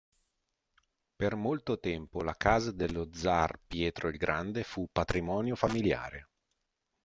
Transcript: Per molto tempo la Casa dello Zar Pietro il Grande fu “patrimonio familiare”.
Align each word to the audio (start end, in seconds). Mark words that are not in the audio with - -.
Per 1.15 1.35
molto 1.35 1.79
tempo 1.79 2.23
la 2.23 2.33
Casa 2.35 2.71
dello 2.71 3.09
Zar 3.13 3.59
Pietro 3.67 4.07
il 4.07 4.17
Grande 4.17 4.63
fu 4.63 4.89
“patrimonio 4.91 5.55
familiare”. 5.55 6.27